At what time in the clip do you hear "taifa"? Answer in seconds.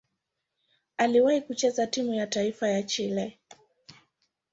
2.27-2.69